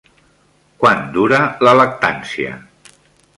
Quant 0.83 1.03
dura 1.17 1.41
la 1.67 1.75
lactància? 1.81 2.57